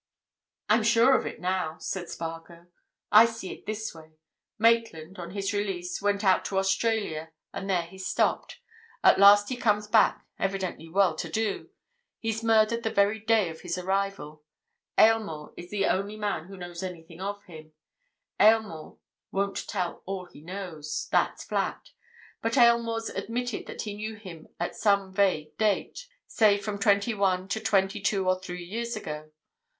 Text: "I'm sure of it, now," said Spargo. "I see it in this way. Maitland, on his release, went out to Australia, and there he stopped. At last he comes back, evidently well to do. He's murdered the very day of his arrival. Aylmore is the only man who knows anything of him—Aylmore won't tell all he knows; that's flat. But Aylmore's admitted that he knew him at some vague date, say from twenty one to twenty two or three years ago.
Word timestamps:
"I'm 0.67 0.81
sure 0.81 1.15
of 1.15 1.27
it, 1.27 1.39
now," 1.39 1.77
said 1.77 2.09
Spargo. 2.09 2.65
"I 3.11 3.27
see 3.27 3.51
it 3.53 3.59
in 3.59 3.63
this 3.67 3.93
way. 3.93 4.13
Maitland, 4.57 5.19
on 5.19 5.29
his 5.29 5.53
release, 5.53 6.01
went 6.01 6.23
out 6.23 6.43
to 6.45 6.57
Australia, 6.57 7.31
and 7.53 7.69
there 7.69 7.83
he 7.83 7.99
stopped. 7.99 8.57
At 9.03 9.19
last 9.19 9.49
he 9.49 9.55
comes 9.55 9.85
back, 9.85 10.25
evidently 10.39 10.89
well 10.89 11.15
to 11.17 11.29
do. 11.29 11.69
He's 12.17 12.41
murdered 12.43 12.81
the 12.81 12.89
very 12.89 13.19
day 13.19 13.49
of 13.49 13.61
his 13.61 13.77
arrival. 13.77 14.43
Aylmore 14.97 15.53
is 15.55 15.69
the 15.69 15.85
only 15.85 16.17
man 16.17 16.45
who 16.45 16.57
knows 16.57 16.81
anything 16.81 17.21
of 17.21 17.43
him—Aylmore 17.43 18.97
won't 19.31 19.67
tell 19.67 20.01
all 20.07 20.25
he 20.25 20.41
knows; 20.41 21.09
that's 21.11 21.43
flat. 21.43 21.91
But 22.41 22.57
Aylmore's 22.57 23.09
admitted 23.09 23.67
that 23.67 23.83
he 23.83 23.93
knew 23.93 24.15
him 24.15 24.47
at 24.59 24.75
some 24.75 25.13
vague 25.13 25.55
date, 25.59 26.07
say 26.25 26.57
from 26.57 26.79
twenty 26.79 27.13
one 27.13 27.47
to 27.49 27.59
twenty 27.59 28.01
two 28.01 28.27
or 28.27 28.39
three 28.39 28.63
years 28.63 28.95
ago. 28.95 29.29